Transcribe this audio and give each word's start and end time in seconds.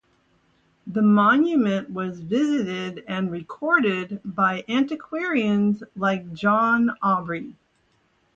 The 0.87 1.03
monument 1.03 1.91
was 1.91 2.21
visited 2.21 3.03
and 3.07 3.31
recorded 3.31 4.19
by 4.25 4.63
antiquarians 4.67 5.83
like 5.95 6.33
John 6.33 6.89
Aubrey. 7.03 7.53